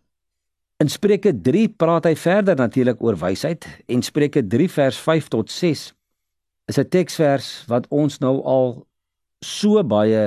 In 0.80 0.90
Spreuke 0.90 1.34
3 1.34 1.68
praat 1.80 2.06
hy 2.06 2.14
verder 2.16 2.56
natuurlik 2.56 3.02
oor 3.04 3.18
wysheid 3.18 3.66
en 3.90 4.06
Spreuke 4.06 4.44
3 4.46 4.70
vers 4.70 5.00
5 5.02 5.30
tot 5.34 5.50
6 5.50 5.94
is 6.70 6.78
'n 6.78 6.90
teksvers 6.90 7.66
wat 7.68 7.88
ons 7.90 8.20
nou 8.20 8.42
al 8.44 8.86
so 9.42 9.84
baie 9.84 10.24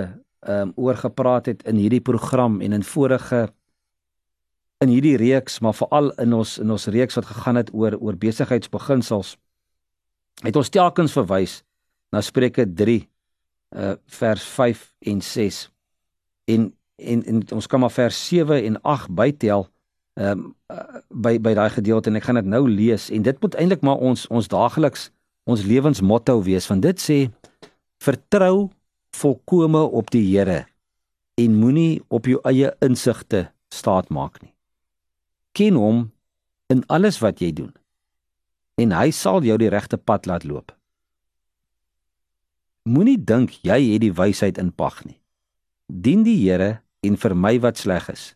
ehm 0.47 0.69
um, 0.69 0.73
oor 0.77 0.97
gepraat 0.97 1.47
het 1.47 1.63
in 1.63 1.77
hierdie 1.77 2.03
program 2.03 2.61
en 2.61 2.73
in 2.73 2.83
vorige 2.83 3.49
in 4.85 4.93
hierdie 4.93 5.17
reeks, 5.17 5.61
maar 5.65 5.75
veral 5.75 6.11
in 6.21 6.35
ons 6.37 6.59
in 6.63 6.71
ons 6.71 6.89
reeks 6.93 7.17
wat 7.17 7.29
gegaan 7.31 7.61
het 7.61 7.73
oor 7.75 7.97
oor 7.99 8.17
besigheidsbeginsels, 8.21 9.37
het 10.45 10.57
ons 10.57 10.73
telkens 10.73 11.15
verwys 11.17 11.63
na 12.13 12.21
Spreuke 12.21 12.67
3 12.67 12.99
uh 13.77 13.95
vers 14.19 14.45
5 14.57 14.83
en 15.13 15.21
6. 15.21 15.63
En 16.53 16.69
en 16.97 17.25
en 17.25 17.43
ons 17.53 17.67
kan 17.67 17.81
maar 17.81 17.93
vers 17.93 18.29
7 18.29 18.63
en 18.65 18.81
8 18.83 19.15
bytel 19.15 19.69
ehm 20.17 20.31
um, 20.31 20.55
uh, 20.73 21.01
by 21.11 21.37
by 21.39 21.53
daai 21.55 21.71
gedeelte 21.71 22.09
en 22.09 22.17
ek 22.17 22.25
gaan 22.25 22.41
dit 22.41 22.49
nou 22.49 22.63
lees 22.71 23.11
en 23.13 23.23
dit 23.23 23.43
moet 23.43 23.57
eintlik 23.61 23.85
maar 23.85 24.01
ons 24.01 24.25
ons 24.33 24.49
daagliks 24.49 25.11
ons 25.45 25.65
lewensmotto 25.69 26.39
wees 26.47 26.69
want 26.73 26.83
dit 26.83 27.05
sê 27.05 27.19
vertrou 28.01 28.71
volkome 29.17 29.85
op 30.01 30.11
die 30.11 30.25
Here 30.25 30.65
en 31.37 31.61
moenie 31.61 32.01
op 32.09 32.33
jou 32.33 32.41
eie 32.49 32.73
insigte 32.81 33.51
staat 33.69 34.09
maak 34.09 34.41
nie 34.41 34.56
ken 35.57 35.77
hom 35.81 36.07
in 36.69 36.85
alles 36.93 37.23
wat 37.25 37.41
jy 37.41 37.53
doen 37.57 37.73
en 38.77 38.93
hy 38.93 39.09
sal 39.15 39.41
jou 39.47 39.57
die 39.61 39.73
regte 39.73 39.97
pad 39.97 40.29
laat 40.29 40.45
loop. 40.45 40.75
Moenie 42.87 43.17
dink 43.19 43.57
jy 43.67 43.79
het 43.89 44.03
die 44.05 44.13
wysheid 44.15 44.61
in 44.63 44.69
pag 44.71 45.01
nie. 45.07 45.17
Dien 45.89 46.27
die 46.27 46.37
Here 46.39 46.83
en 47.07 47.17
vermy 47.17 47.57
wat 47.63 47.81
sleg 47.81 48.11
is. 48.13 48.35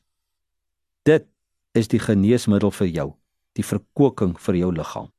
Dit 1.07 1.29
is 1.77 1.91
die 1.93 2.01
geneesmiddel 2.03 2.73
vir 2.75 2.89
jou, 2.89 3.09
die 3.55 3.67
verkoking 3.67 4.35
vir 4.41 4.59
jou 4.63 4.73
liggaam. 4.75 5.11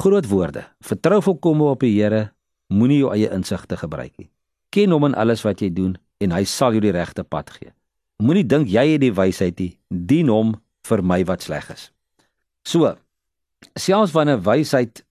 Groot 0.00 0.28
woorde. 0.28 0.66
Vertrou 0.84 1.20
volkome 1.24 1.70
op 1.70 1.84
die 1.84 1.94
Here, 1.94 2.32
moenie 2.68 3.00
jou 3.00 3.14
eie 3.14 3.30
insigte 3.32 3.78
gebruik 3.80 4.12
nie. 4.18 4.30
Ken 4.74 4.92
hom 4.94 5.08
in 5.08 5.16
alles 5.18 5.44
wat 5.46 5.62
jy 5.62 5.70
doen 5.74 5.94
en 6.20 6.34
hy 6.34 6.44
sal 6.44 6.76
jou 6.76 6.82
die 6.84 6.94
regte 6.94 7.24
pad 7.24 7.54
gee. 7.54 7.72
Moenie 8.20 8.44
dink 8.44 8.68
jy 8.68 8.84
het 8.92 9.02
die 9.02 9.14
wysheid 9.14 9.60
nie, 9.62 9.72
dien 9.88 10.28
hom 10.28 10.58
vir 10.88 11.02
my 11.02 11.24
wat 11.24 11.42
sleg 11.42 11.70
is. 11.70 11.90
So, 12.64 12.94
selfs 13.76 14.14
wanneer 14.16 14.40
wysheid 14.44 15.04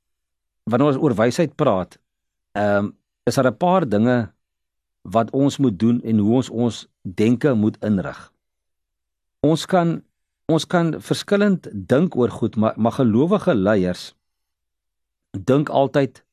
wanneer 0.70 0.94
ons 0.94 1.02
oor 1.02 1.16
wysheid 1.18 1.56
praat, 1.58 1.98
ehm 2.58 2.90
um, 2.90 2.96
is 3.28 3.36
daar 3.36 3.52
'n 3.52 3.58
paar 3.58 3.86
dinge 3.90 4.34
wat 5.02 5.32
ons 5.32 5.58
moet 5.58 5.80
doen 5.80 6.02
en 6.02 6.18
hoe 6.18 6.36
ons 6.36 6.50
ons 6.50 6.88
denke 7.02 7.54
moet 7.54 7.78
inrig. 7.84 8.32
Ons 9.40 9.66
kan 9.66 10.02
ons 10.46 10.66
kan 10.66 10.96
verskillend 11.02 11.68
dink 11.74 12.16
oor 12.16 12.30
goed, 12.30 12.56
maar 12.56 12.74
maar 12.78 12.92
gelowige 12.92 13.54
leiers 13.56 14.16
dink 15.32 15.70
altyd 15.70 16.24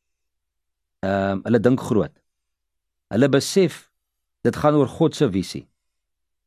ehm 1.00 1.32
um, 1.32 1.40
hulle 1.44 1.60
dink 1.60 1.80
groot. 1.80 2.12
Hulle 3.08 3.28
besef 3.28 3.90
dit 4.42 4.56
gaan 4.56 4.74
oor 4.74 4.88
God 4.88 5.14
se 5.14 5.28
visie. 5.30 5.66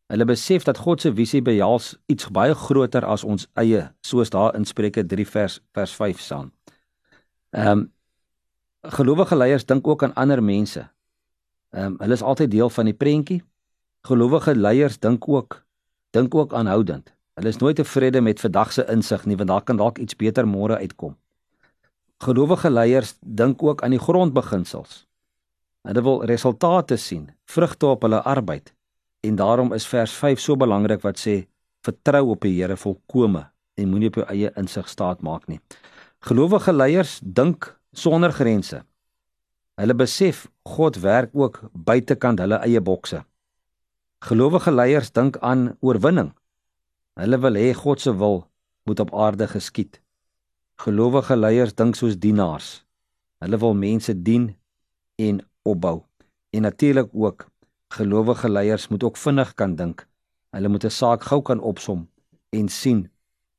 Hulle 0.10 0.26
besef 0.26 0.64
dat 0.66 0.80
God 0.82 1.02
se 1.02 1.12
visie 1.14 1.42
behels 1.46 1.92
iets 2.10 2.32
baie 2.34 2.56
groter 2.58 3.06
as 3.06 3.24
ons 3.24 3.46
eie, 3.62 3.84
soos 4.02 4.32
daar 4.34 4.56
in 4.58 4.66
Spreuke 4.66 5.04
3 5.06 5.26
vers 5.30 5.60
vers 5.78 5.94
5 5.94 6.20
staan. 6.20 6.52
Ehm 7.54 7.72
um, 7.72 7.88
gelowige 8.96 9.36
leiers 9.36 9.66
dink 9.66 9.88
ook 9.88 10.04
aan 10.04 10.14
ander 10.14 10.42
mense. 10.44 10.88
Ehm 11.70 11.86
um, 11.86 11.96
hulle 12.00 12.18
is 12.18 12.26
altyd 12.26 12.52
deel 12.52 12.70
van 12.70 12.90
die 12.90 12.94
prentjie. 12.94 13.44
Gelowige 14.08 14.56
leiers 14.56 14.98
dink 15.00 15.28
ook 15.28 15.64
dink 16.10 16.36
ook 16.36 16.54
aanhoudend. 16.54 17.14
Hulle 17.34 17.50
is 17.54 17.58
nooit 17.58 17.76
tevrede 17.76 18.22
met 18.22 18.40
vandag 18.40 18.74
se 18.74 18.86
insig 18.90 19.26
nie, 19.26 19.38
want 19.38 19.50
daar 19.50 19.62
kan 19.64 19.78
dalk 19.78 19.98
iets 19.98 20.16
beter 20.16 20.48
môre 20.48 20.78
uitkom. 20.78 21.18
Gelowige 22.18 22.70
leiers 22.70 23.14
dink 23.22 23.64
ook 23.64 23.84
aan 23.84 23.94
die 23.94 24.02
grondbeginsels. 24.02 25.06
Hulle 25.82 26.02
wil 26.02 26.26
resultate 26.26 26.98
sien, 26.98 27.30
vrugte 27.46 27.86
op 27.86 28.02
hulle 28.02 28.22
arbeid. 28.22 28.74
En 29.20 29.36
daarom 29.36 29.74
is 29.74 29.88
vers 29.88 30.12
5 30.12 30.40
so 30.40 30.56
belangrik 30.56 31.02
wat 31.02 31.20
sê 31.20 31.44
vertrou 31.84 32.30
op 32.34 32.44
die 32.46 32.56
Here 32.60 32.78
volkome 32.78 33.50
en 33.76 33.90
moenie 33.90 34.12
op 34.12 34.20
jou 34.22 34.28
eie 34.32 34.52
insig 34.60 34.88
staat 34.90 35.22
maak 35.22 35.48
nie. 35.48 35.60
Gelowige 36.28 36.74
leiers 36.74 37.20
dink 37.24 37.72
sonder 37.92 38.32
grense. 38.36 38.84
Hulle 39.80 39.96
besef 39.96 40.48
God 40.68 41.00
werk 41.04 41.32
ook 41.36 41.62
buitekant 41.74 42.40
hulle 42.44 42.60
eie 42.64 42.82
bokse. 42.84 43.24
Gelowige 44.28 44.72
leiers 44.72 45.12
dink 45.16 45.38
aan 45.40 45.78
oorwinning. 45.80 46.34
Hulle 47.20 47.40
wil 47.40 47.60
hê 47.60 47.72
God 47.76 48.02
se 48.04 48.12
wil 48.16 48.44
moet 48.84 49.00
op 49.00 49.14
aarde 49.16 49.48
geskied. 49.48 50.02
Gelowige 50.80 51.36
leiers 51.36 51.76
dink 51.76 51.96
soos 51.96 52.20
dienaars. 52.20 52.84
Hulle 53.44 53.60
wil 53.60 53.76
mense 53.76 54.16
dien 54.16 54.50
en 55.16 55.40
opbou. 55.64 56.02
En 56.52 56.62
natuurlik 56.68 57.12
ook 57.14 57.48
gelowige 57.90 58.50
leiers 58.50 58.88
moet 58.88 59.04
ook 59.04 59.18
vinnig 59.18 59.54
kan 59.54 59.76
dink. 59.76 60.08
Hulle 60.50 60.68
moet 60.68 60.86
'n 60.86 60.90
saak 60.90 61.24
gou 61.24 61.42
kan 61.42 61.60
opsom 61.60 62.08
en 62.50 62.70
sien 62.70 63.10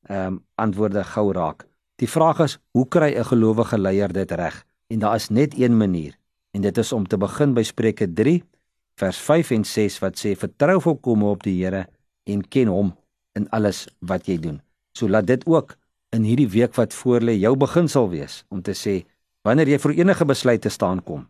ehm 0.03 0.27
um, 0.27 0.45
antwoorde 0.55 1.05
gou 1.05 1.33
raak. 1.33 1.67
Die 1.97 2.09
vraag 2.09 2.41
is, 2.41 2.59
hoe 2.71 2.89
kry 2.89 3.15
'n 3.15 3.25
gelowige 3.25 3.79
leier 3.79 4.13
dit 4.13 4.31
reg? 4.31 4.67
En 4.87 4.99
daar 4.99 5.15
is 5.15 5.29
net 5.29 5.59
een 5.59 5.77
manier, 5.77 6.19
en 6.51 6.61
dit 6.61 6.79
is 6.79 6.93
om 6.93 7.07
te 7.07 7.17
begin 7.17 7.55
by 7.55 7.63
Spreuke 7.63 8.13
3 8.13 8.43
vers 8.95 9.19
5 9.19 9.51
en 9.51 9.65
6 9.65 9.99
wat 9.99 10.19
sê: 10.19 10.37
"Vertrou 10.37 10.81
volkome 10.81 11.25
op 11.25 11.43
die 11.43 11.65
Here 11.65 11.87
en 12.25 12.49
ken 12.49 12.67
hom 12.67 12.97
in 13.33 13.49
alles 13.51 13.89
wat 13.99 14.27
jy 14.27 14.39
doen." 14.39 14.61
So 14.93 15.09
laat 15.09 15.27
dit 15.27 15.47
ook 15.47 15.77
in 16.11 16.23
hierdie 16.23 16.49
week 16.49 16.75
wat 16.75 16.95
voorlê 16.95 17.39
jou 17.39 17.57
beginsel 17.57 18.11
wees 18.11 18.45
om 18.49 18.63
te 18.63 18.75
sê 18.75 19.07
wanneer 19.43 19.69
jy 19.69 19.79
vir 19.79 19.91
enige 19.91 20.25
besluit 20.25 20.61
te 20.61 20.69
staan 20.69 21.03
kom, 21.03 21.29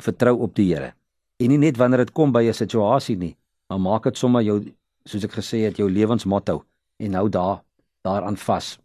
vertrou 0.00 0.38
op 0.38 0.54
die 0.54 0.74
Here. 0.74 0.94
En 1.36 1.48
nie 1.48 1.58
net 1.58 1.76
wanneer 1.76 2.04
dit 2.04 2.12
kom 2.12 2.32
by 2.32 2.42
'n 2.48 2.54
situasie 2.54 3.16
nie, 3.16 3.36
maar 3.68 3.80
maak 3.80 4.04
dit 4.04 4.16
sommer 4.16 4.42
jou 4.42 4.60
soos 5.04 5.24
ek 5.24 5.32
gesê 5.32 5.64
het 5.64 5.76
jou 5.76 5.90
lewensmotto 5.90 6.64
en 6.98 7.14
hou 7.14 7.28
daar 7.28 7.62
daaraan 8.02 8.36
vas. 8.36 8.78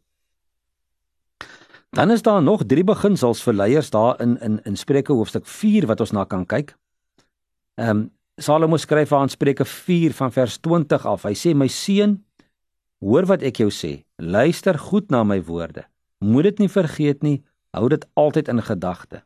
Dan 1.89 2.11
is 2.11 2.21
daar 2.21 2.43
nog 2.43 2.65
drie 2.65 2.83
beginsels 2.83 3.41
vir 3.43 3.53
leiers 3.53 3.89
daar 3.89 4.21
in 4.21 4.39
in 4.39 4.59
in 4.63 4.75
Spreuke 4.75 5.13
hoofstuk 5.13 5.45
4 5.45 5.85
wat 5.85 5.99
ons 5.99 6.11
na 6.11 6.23
kan 6.23 6.45
kyk. 6.45 6.77
Ehm 7.75 7.89
um, 7.89 8.11
Salomo 8.39 8.77
skryf 8.77 9.11
aan 9.13 9.29
Spreuke 9.29 9.65
4 9.65 10.13
van 10.13 10.31
vers 10.31 10.57
20 10.57 11.05
af. 11.05 11.23
Hy 11.23 11.33
sê 11.33 11.55
my 11.55 11.67
seun, 11.67 12.25
hoor 13.01 13.25
wat 13.25 13.41
ek 13.41 13.57
jou 13.63 13.71
sê. 13.73 14.03
Luister 14.21 14.77
goed 14.77 15.09
na 15.09 15.23
my 15.23 15.39
woorde. 15.41 15.87
Moed 16.21 16.43
dit 16.43 16.59
nie 16.59 16.69
vergeet 16.69 17.23
nie. 17.25 17.43
Hou 17.73 17.89
dit 17.89 18.05
altyd 18.13 18.47
in 18.47 18.61
gedagte. 18.61 19.23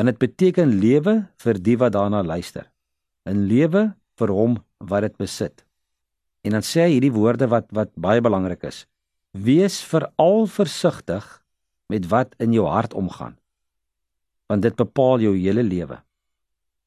Want 0.00 0.14
dit 0.14 0.20
beteken 0.22 0.78
lewe 0.80 1.12
vir 1.44 1.58
die 1.60 1.76
wat 1.76 1.92
daarna 1.92 2.22
luister. 2.24 2.70
'n 3.28 3.44
Lewe 3.48 3.82
vir 4.16 4.30
hom 4.32 4.54
wat 4.78 5.02
dit 5.02 5.16
besit. 5.16 5.66
En 6.40 6.56
dan 6.56 6.64
sê 6.64 6.86
hy 6.86 6.92
hierdie 6.94 7.12
woorde 7.12 7.46
wat 7.52 7.68
wat 7.68 7.92
baie 8.00 8.20
belangrik 8.24 8.64
is. 8.64 8.86
Wees 9.36 9.82
veral 9.84 10.46
versigtig 10.46 11.44
met 11.92 12.08
wat 12.08 12.32
in 12.38 12.52
jou 12.56 12.64
hart 12.64 12.94
omgaan. 12.94 13.36
Want 14.48 14.62
dit 14.62 14.76
bepaal 14.76 15.20
jou 15.20 15.36
hele 15.36 15.62
lewe. 15.62 16.00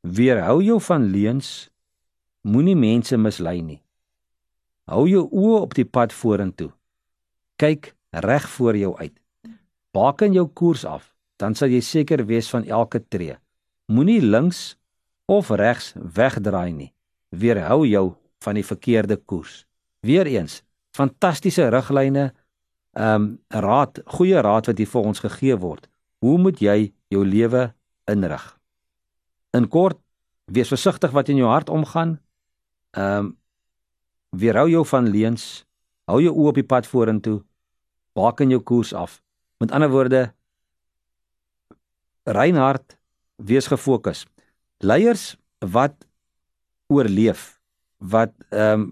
Weerhou 0.02 0.64
jou 0.64 0.82
van 0.82 1.06
leuns. 1.06 1.70
Moenie 2.42 2.76
mense 2.76 3.18
mislei 3.18 3.62
nie. 3.62 3.82
Hou 4.90 5.06
jou 5.08 5.30
oë 5.30 5.62
op 5.62 5.74
die 5.74 5.86
pad 5.86 6.14
vorentoe. 6.14 6.72
Kyk 7.62 7.94
reg 8.10 8.50
voor 8.50 8.76
jou 8.78 8.98
uit. 8.98 9.14
Baken 9.94 10.34
jou 10.34 10.48
koers 10.48 10.86
af, 10.86 11.13
dan 11.42 11.56
sal 11.56 11.72
jy 11.74 11.82
seker 11.82 12.26
wees 12.26 12.50
van 12.50 12.66
elke 12.66 13.02
tree. 13.02 13.38
Moenie 13.92 14.22
links 14.22 14.76
of 15.26 15.50
regs 15.50 15.94
wegdraai 15.96 16.72
nie. 16.74 16.92
Weerhou 17.30 17.84
jou 17.88 18.14
van 18.44 18.60
die 18.60 18.66
verkeerde 18.66 19.18
koers. 19.18 19.64
Weereens, 20.04 20.62
fantastiese 20.96 21.70
riglyne 21.74 22.32
ehm 22.94 23.24
um, 23.24 23.24
raad, 23.50 24.04
goeie 24.06 24.42
raad 24.46 24.68
wat 24.70 24.78
hier 24.78 24.90
vir 24.90 25.08
ons 25.10 25.22
gegee 25.24 25.56
word. 25.58 25.88
Hoe 26.22 26.38
moet 26.38 26.60
jy 26.62 26.94
jou 27.10 27.24
lewe 27.26 27.72
inrig? 28.12 28.44
In 29.58 29.66
kort, 29.68 29.98
wees 30.46 30.70
versigtig 30.70 31.12
wat 31.16 31.32
in 31.34 31.40
jou 31.42 31.50
hart 31.50 31.70
omgaan. 31.74 32.20
Ehm 32.94 33.18
um, 33.18 33.32
weerhou 34.34 34.70
jou 34.70 34.86
van 34.86 35.10
leuns. 35.10 35.66
Hou 36.10 36.20
jou 36.22 36.34
oë 36.34 36.52
op 36.52 36.58
die 36.58 36.68
pad 36.68 36.88
vorentoe. 36.90 37.42
Waak 38.18 38.42
in 38.42 38.50
jou 38.54 38.62
koers 38.62 38.94
af. 38.94 39.22
Met 39.62 39.72
ander 39.72 39.90
woorde, 39.90 40.34
Reinhard, 42.24 42.98
wees 43.38 43.68
gefokus. 43.68 44.26
Leiers 44.80 45.34
wat 45.60 45.96
oorleef, 46.92 47.60
wat 48.00 48.34
ehm 48.52 48.82
um, 48.82 48.92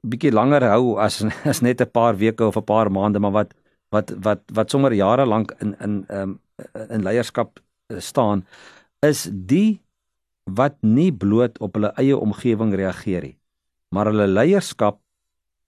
bietjie 0.00 0.30
langer 0.32 0.64
hou 0.64 0.94
as 0.96 1.18
as 1.50 1.60
net 1.60 1.80
'n 1.80 1.90
paar 1.92 2.16
weke 2.16 2.44
of 2.46 2.56
'n 2.56 2.64
paar 2.64 2.88
maande, 2.90 3.20
maar 3.20 3.32
wat 3.32 3.54
wat 3.92 4.12
wat 4.24 4.40
wat 4.52 4.70
sommer 4.70 4.92
jare 4.92 5.26
lank 5.26 5.52
in 5.60 5.74
in 5.80 6.04
ehm 6.08 6.22
um, 6.22 6.40
in 6.88 7.02
leierskap 7.02 7.60
eh, 7.88 7.98
staan 8.00 8.46
is 9.06 9.28
die 9.32 9.80
wat 10.44 10.76
nie 10.82 11.12
bloot 11.12 11.58
op 11.60 11.74
hulle 11.74 11.92
eie 11.96 12.16
omgewing 12.16 12.74
reageer 12.74 13.22
nie, 13.22 13.36
maar 13.88 14.06
hulle 14.06 14.26
leierskap 14.26 15.00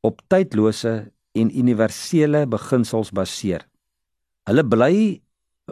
op 0.00 0.20
tydlose 0.28 1.12
en 1.32 1.50
universele 1.50 2.46
beginsels 2.46 3.12
baseer. 3.12 3.66
Hulle 4.48 4.64
bly 4.64 4.94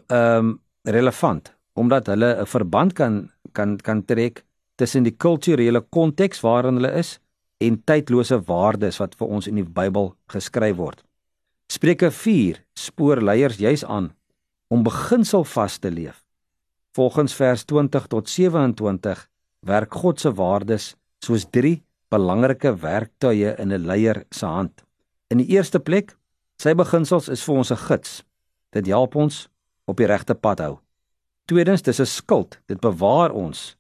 ehm 0.09 0.37
um, 0.37 0.61
relevant 0.85 1.53
omdat 1.75 2.07
hulle 2.07 2.37
'n 2.41 2.47
verband 2.47 2.93
kan 2.93 3.31
kan 3.53 3.77
kan 3.77 4.05
trek 4.05 4.45
tussen 4.77 5.03
die 5.03 5.17
kulturele 5.17 5.81
konteks 5.81 6.41
waarin 6.41 6.75
hulle 6.75 6.93
is 6.93 7.19
en 7.59 7.83
tydlose 7.85 8.41
waardes 8.47 8.99
wat 8.99 9.15
vir 9.15 9.29
ons 9.29 9.47
in 9.47 9.55
die 9.55 9.65
Bybel 9.65 10.15
geskryf 10.33 10.77
word. 10.77 11.05
Spreuke 11.69 12.11
4 12.11 12.65
spoor 12.75 13.21
leiers 13.21 13.59
juis 13.59 13.85
aan 13.85 14.13
om 14.69 14.83
beginsel 14.83 15.45
vas 15.45 15.79
te 15.79 15.91
leef. 15.91 16.25
Volgens 16.97 17.35
vers 17.35 17.65
20 17.65 18.07
tot 18.07 18.29
27 18.29 19.29
werk 19.67 19.95
God 19.95 20.21
se 20.21 20.33
waardes 20.35 20.95
soos 21.25 21.45
drie 21.51 21.83
belangrike 22.11 22.73
werktuie 22.83 23.55
in 23.59 23.73
'n 23.73 23.87
leier 23.87 24.25
se 24.31 24.47
hand. 24.47 24.85
In 25.29 25.39
die 25.39 25.51
eerste 25.55 25.79
plek, 25.79 26.17
sy 26.59 26.75
beginsels 26.75 27.29
is 27.29 27.45
vir 27.45 27.55
ons 27.55 27.71
'n 27.71 27.77
gids. 27.77 28.25
Dit 28.73 28.87
help 28.87 29.15
ons 29.15 29.49
op 29.91 29.99
die 30.01 30.09
regte 30.09 30.35
pad 30.35 30.63
hou. 30.65 30.79
Tweedens, 31.51 31.83
dis 31.83 32.01
'n 32.01 32.07
skild. 32.07 32.61
Dit 32.67 32.81
bewaar 32.81 33.33
ons 33.33 33.77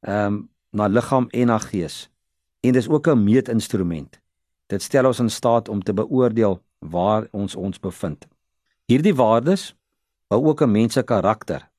ehm 0.00 0.26
um, 0.26 0.48
na 0.72 0.86
liggaam 0.86 1.26
en 1.30 1.46
na 1.46 1.58
gees 1.58 2.10
en 2.60 2.72
dis 2.72 2.88
ook 2.88 3.08
'n 3.08 3.24
meetinstrument. 3.24 4.20
Dit 4.66 4.82
stel 4.82 5.06
ons 5.06 5.18
in 5.18 5.30
staat 5.30 5.68
om 5.68 5.82
te 5.82 5.92
beoordeel 5.92 6.62
waar 6.78 7.28
ons 7.30 7.56
ons 7.56 7.80
bevind. 7.80 8.26
Hierdie 8.86 9.14
waardes 9.14 9.74
bou 10.28 10.46
ook 10.46 10.62
'n 10.62 10.70
mens 10.70 10.92
se 10.92 11.02
karakter. 11.02 11.70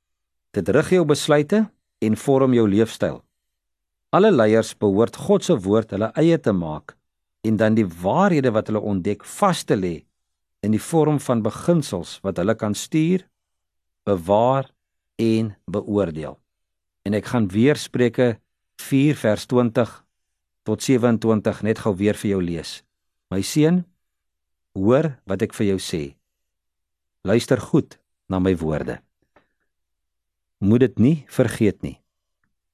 Dit 0.51 0.69
rig 0.69 0.89
jou 0.89 1.05
besluite 1.05 1.71
en 1.99 2.17
vorm 2.17 2.53
jou 2.53 2.69
leefstyl. 2.69 3.23
Alle 4.09 4.31
leiers 4.31 4.77
behoort 4.77 5.15
God 5.15 5.43
se 5.43 5.59
woord 5.59 5.91
hulle 5.91 6.11
eie 6.13 6.39
te 6.39 6.51
maak 6.51 6.97
en 7.41 7.57
dan 7.57 7.73
die 7.73 7.87
waarhede 7.87 8.51
wat 8.51 8.67
hulle 8.67 8.79
ontdek 8.79 9.25
vas 9.25 9.63
te 9.63 9.75
lê 9.75 10.05
in 10.59 10.71
die 10.71 10.81
vorm 10.81 11.19
van 11.19 11.41
beginsels 11.41 12.19
wat 12.21 12.37
hulle 12.37 12.55
kan 12.55 12.73
stuur, 12.73 13.23
bewaar 14.03 14.71
en 15.15 15.55
beoordeel. 15.65 16.39
En 17.05 17.13
ek 17.17 17.25
gaan 17.33 17.47
weer 17.47 17.75
Spreuke 17.75 18.39
4 18.81 19.15
vers 19.15 19.45
20 19.45 19.93
tot 20.63 20.83
27 20.83 21.61
net 21.65 21.81
gou 21.81 21.93
weer 21.97 22.17
vir 22.17 22.29
jou 22.35 22.41
lees. 22.41 22.81
My 23.33 23.41
seun, 23.41 23.83
hoor 24.77 25.15
wat 25.29 25.41
ek 25.45 25.55
vir 25.57 25.73
jou 25.73 25.79
sê. 25.81 26.03
Luister 27.25 27.61
goed 27.61 27.97
na 28.29 28.39
my 28.39 28.53
woorde. 28.57 28.99
Moet 30.61 30.85
dit 30.85 30.99
nie 30.99 31.17
vergeet 31.29 31.81
nie. 31.81 31.97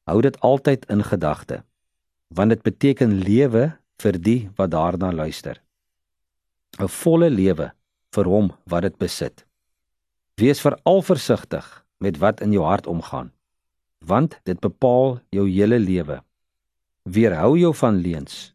Hou 0.08 0.20
dit 0.24 0.36
altyd 0.44 0.86
in 0.92 1.04
gedagte, 1.04 1.64
want 2.28 2.52
dit 2.52 2.64
beteken 2.64 3.20
lewe 3.24 3.72
vir 4.02 4.20
die 4.20 4.40
wat 4.60 4.72
daarna 4.72 5.12
luister. 5.12 5.60
'n 6.80 6.88
Volle 6.88 7.30
lewe 7.30 7.72
vir 8.14 8.26
hom 8.26 8.52
wat 8.66 8.84
dit 8.84 8.98
besit. 8.98 9.47
Wees 10.38 10.62
veral 10.62 11.02
versigtig 11.02 11.66
met 11.98 12.20
wat 12.22 12.42
in 12.46 12.54
jou 12.54 12.64
hart 12.66 12.88
omgaan, 12.88 13.32
want 14.06 14.38
dit 14.46 14.60
bepaal 14.60 15.20
jou 15.34 15.48
hele 15.50 15.80
lewe. 15.82 16.20
Weerhou 17.04 17.58
jou 17.58 17.74
van 17.76 17.98
leuns. 17.98 18.54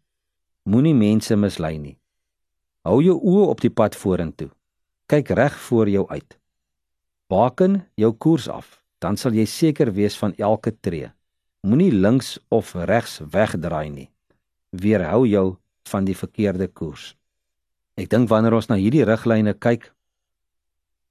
Moenie 0.62 0.94
mense 0.94 1.36
mislei 1.36 1.78
nie. 1.78 1.96
Hou 2.86 3.00
jou 3.02 3.18
oë 3.18 3.48
op 3.50 3.60
die 3.64 3.70
pad 3.70 3.98
vorentoe. 3.98 4.50
Kyk 5.10 5.34
reg 5.34 5.58
voor 5.66 5.90
jou 5.90 6.06
uit. 6.08 6.38
Baken 7.26 7.82
jou 7.98 8.12
koers 8.12 8.48
af, 8.48 8.78
dan 9.02 9.18
sal 9.18 9.34
jy 9.34 9.46
seker 9.50 9.92
wees 9.92 10.14
van 10.18 10.34
elke 10.38 10.74
tree. 10.80 11.10
Moenie 11.66 11.92
links 11.92 12.38
of 12.48 12.74
regs 12.74 13.20
wegdraai 13.30 13.90
nie 13.90 14.12
weerhou 14.72 15.26
jou 15.28 15.56
van 15.88 16.04
die 16.04 16.16
verkeerde 16.16 16.68
koers. 16.68 17.12
Ek 18.00 18.08
dink 18.10 18.30
wanneer 18.32 18.56
ons 18.56 18.70
na 18.70 18.78
hierdie 18.80 19.04
riglyne 19.04 19.52
kyk 19.52 19.90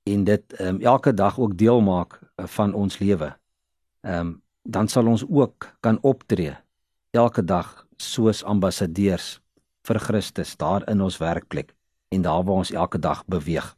en 0.03 0.23
dit 0.23 0.61
um, 0.61 0.81
elke 0.81 1.13
dag 1.13 1.39
ook 1.39 1.57
deel 1.57 1.81
maak 1.81 2.19
uh, 2.19 2.45
van 2.45 2.73
ons 2.73 2.99
lewe, 2.99 3.35
ehm 4.01 4.19
um, 4.19 4.41
dan 4.63 4.87
sal 4.87 5.07
ons 5.09 5.25
ook 5.25 5.75
kan 5.79 5.97
optree 6.01 6.53
elke 7.11 7.43
dag 7.43 7.87
soos 7.97 8.43
ambassadeurs 8.43 9.41
vir 9.81 9.99
Christus 9.99 10.57
daar 10.57 10.89
in 10.89 11.01
ons 11.01 11.17
werkplek 11.17 11.73
en 12.13 12.21
daar 12.21 12.43
waar 12.43 12.55
ons 12.61 12.71
elke 12.71 12.99
dag 12.99 13.25
beweeg. 13.25 13.77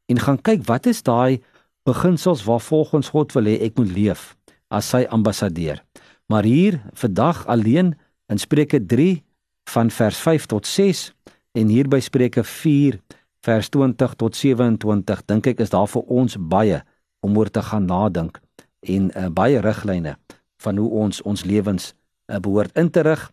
en 0.10 0.20
gaan 0.20 0.42
kyk 0.42 0.66
wat 0.68 0.90
is 0.90 1.04
daai 1.06 1.40
beginsels 1.88 2.44
waar 2.44 2.62
volgens 2.62 3.12
God 3.14 3.34
wil 3.38 3.50
hê 3.50 3.60
ek 3.66 3.78
moet 3.78 3.94
leef 3.94 4.34
as 4.70 4.90
sy 4.90 5.06
ambassadeur. 5.10 5.82
Maar 6.30 6.46
hier 6.46 6.82
vandag 6.94 7.46
alleen 7.48 7.96
in 8.30 8.38
Spreuke 8.38 8.82
3 8.86 9.24
van 9.70 9.90
vers 9.94 10.18
5 10.18 10.46
tot 10.46 10.68
6 10.68 11.10
en 11.58 11.72
hier 11.74 11.90
by 11.90 12.00
Spreuke 12.00 12.44
4 12.44 13.00
vers 13.46 13.70
20 13.70 14.16
tot 14.20 14.36
27 14.36 15.26
dink 15.26 15.48
ek 15.54 15.64
is 15.64 15.74
daar 15.74 15.90
vir 15.90 16.06
ons 16.22 16.38
baie 16.38 16.82
om 17.26 17.38
oor 17.38 17.50
te 17.50 17.64
gaan 17.66 17.88
nadink 17.90 18.40
en 18.86 19.10
uh, 19.16 19.28
baie 19.34 19.62
riglyne 19.64 20.16
van 20.64 20.78
hoe 20.78 20.90
ons 21.06 21.22
ons 21.22 21.46
lewens 21.48 21.94
uh, 21.94 22.40
behoort 22.40 22.76
in 22.78 22.92
te 22.92 23.04
rig 23.08 23.26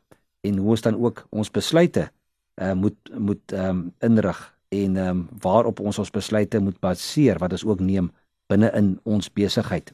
en 0.47 0.59
hoe 0.63 0.75
ons 0.77 0.85
dan 0.87 0.99
ook 1.01 1.25
ons 1.31 1.51
besluite 1.51 2.09
uh, 2.09 2.73
moet 2.73 2.97
moet 3.19 3.53
um, 3.53 3.91
inrig 4.01 4.41
en 4.69 4.97
um, 4.97 5.29
waarop 5.41 5.81
ons 5.81 5.99
ons 5.99 6.11
besluite 6.11 6.59
moet 6.59 6.79
baseer 6.81 7.39
wat 7.39 7.53
ons 7.53 7.65
ook 7.65 7.81
neem 7.81 8.11
binne 8.51 8.71
in 8.75 9.01
ons 9.05 9.31
besigheid. 9.33 9.93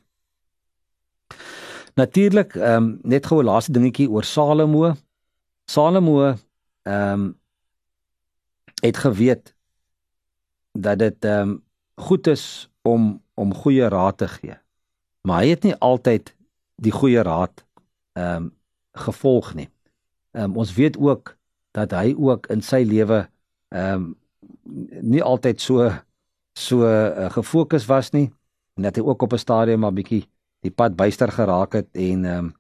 Natuurlik 1.95 2.55
um, 2.55 2.99
net 3.03 3.27
gou 3.27 3.43
'n 3.43 3.45
laaste 3.45 3.73
dingetjie 3.73 4.09
oor 4.11 4.25
Salomo. 4.25 4.95
Salomo 5.65 6.35
ehm 6.83 7.13
um, 7.13 7.39
het 8.83 8.97
geweet 8.97 9.55
dat 10.73 10.99
dit 10.99 11.25
ehm 11.25 11.49
um, 11.49 11.63
goed 11.95 12.27
is 12.27 12.71
om 12.83 13.23
om 13.35 13.55
goeie 13.55 13.89
raad 13.89 14.17
te 14.17 14.29
gee. 14.29 14.57
Maar 15.21 15.41
hy 15.43 15.49
het 15.49 15.63
nie 15.63 15.75
altyd 15.75 16.35
die 16.77 16.93
goeie 16.93 17.23
raad 17.23 17.65
ehm 18.13 18.37
um, 18.37 18.57
gevolg 18.93 19.55
nie. 19.55 19.69
Ehm 20.31 20.45
um, 20.45 20.57
ons 20.57 20.75
weet 20.75 20.97
ook 20.97 21.37
dat 21.71 21.91
hy 21.91 22.15
ook 22.19 22.47
in 22.47 22.63
sy 22.63 22.83
lewe 22.85 23.29
ehm 23.69 23.95
um, 23.95 24.17
nie 25.01 25.23
altyd 25.23 25.61
so 25.61 25.91
so 26.59 26.85
uh, 26.85 27.31
gefokus 27.33 27.87
was 27.89 28.13
nie 28.13 28.29
en 28.77 28.83
dat 28.83 28.97
hy 28.97 29.03
ook 29.03 29.23
op 29.23 29.33
'n 29.33 29.39
stadium 29.39 29.81
maar 29.81 29.93
bietjie 29.93 30.27
die 30.63 30.71
pad 30.71 30.97
byster 30.97 31.33
geraak 31.33 31.73
het 31.73 31.89
en 31.93 32.25
ehm 32.25 32.45
um, 32.45 32.55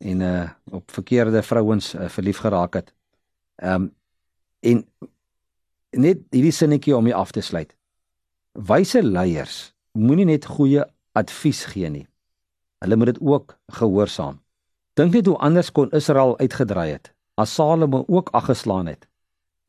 en 0.00 0.20
uh 0.20 0.50
op 0.70 0.90
verkeerde 0.90 1.42
vrouens 1.42 1.94
uh, 1.94 2.08
verlief 2.08 2.38
geraak 2.38 2.74
het. 2.74 2.94
Ehm 3.54 3.74
um, 3.82 3.94
en 4.60 4.86
net 5.90 6.18
hierdie 6.30 6.52
sinnetjie 6.52 6.96
om 6.96 7.04
hier 7.04 7.14
af 7.14 7.30
te 7.30 7.40
sluit. 7.40 7.76
Wyse 8.52 9.02
leiers 9.02 9.74
moenie 9.92 10.24
net 10.24 10.44
goeie 10.46 10.84
advies 11.12 11.64
gee 11.64 11.88
nie. 11.88 12.06
Hulle 12.78 12.96
moet 12.96 13.06
dit 13.06 13.20
ook 13.20 13.58
gehoorsaam. 13.66 14.40
Dink 14.94 15.12
net 15.12 15.26
hoe 15.26 15.36
anders 15.36 15.72
kon 15.72 15.90
Israel 15.90 16.38
uitgedraai 16.38 16.90
het 16.90 17.12
as 17.34 17.54
Salomo 17.54 18.04
ook 18.06 18.28
aggeslaan 18.36 18.86
het 18.86 19.08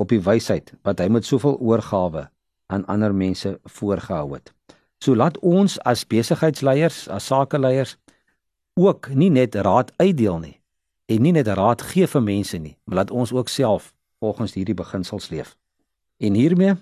op 0.02 0.10
die 0.10 0.22
wysheid 0.24 0.74
wat 0.88 1.02
hy 1.04 1.08
met 1.14 1.28
soveel 1.28 1.60
oorgawe 1.60 2.28
aan 2.72 2.86
ander 2.92 3.14
mense 3.16 3.58
voorgehou 3.78 4.34
het. 4.34 4.52
So 5.02 5.16
laat 5.16 5.40
ons 5.40 5.78
as 5.88 6.06
besigheidsleiers, 6.08 7.08
as 7.10 7.30
sakeleiers 7.30 7.98
ook 8.80 9.10
nie 9.14 9.30
net 9.30 9.56
raad 9.56 9.92
uitdeel 9.98 10.40
nie 10.40 10.58
en 11.12 11.26
nie 11.26 11.34
net 11.36 11.50
raad 11.58 11.82
gee 11.92 12.08
vir 12.08 12.24
mense 12.24 12.58
nie, 12.58 12.78
maar 12.86 13.02
laat 13.02 13.12
ons 13.12 13.34
ook 13.36 13.50
self 13.50 13.92
volgens 14.22 14.54
hierdie 14.56 14.78
beginsels 14.78 15.30
leef. 15.34 15.58
En 16.22 16.38
hiermee 16.38 16.78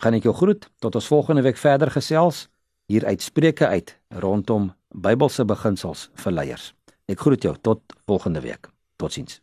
gaan 0.00 0.16
ek 0.16 0.24
jou 0.30 0.34
groet 0.34 0.68
tot 0.80 0.94
ons 0.94 1.10
volgende 1.10 1.44
week 1.44 1.60
verder 1.60 1.92
gesels 1.92 2.46
hier 2.88 3.04
uitspreuke 3.04 3.66
uit 3.66 3.96
rondom 4.24 4.72
Bybelse 4.94 5.44
beginsels 5.44 6.08
vir 6.22 6.36
leiers. 6.38 6.70
Ek 7.10 7.20
groet 7.20 7.42
jou 7.42 7.56
tot 7.60 7.82
volgende 8.06 8.44
week. 8.44 8.70
Totsiens. 8.96 9.42